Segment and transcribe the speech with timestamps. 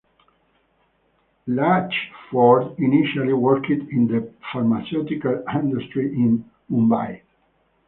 [1.47, 7.21] Latchford initially worked in the pharmaceutical industry in Mumbai.